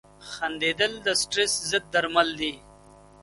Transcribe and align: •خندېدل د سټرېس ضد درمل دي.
•خندېدل 0.31 0.93
د 1.05 1.07
سټرېس 1.21 1.53
ضد 1.69 1.83
درمل 1.93 2.29
دي. 2.39 2.53